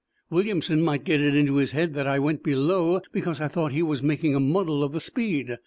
[0.31, 3.83] "Williamson might get it into his head that I went below because I thought he
[3.83, 5.59] was making a muddle of the speed.